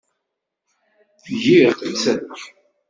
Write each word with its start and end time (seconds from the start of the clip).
Giɣ-tt. 1.43 2.03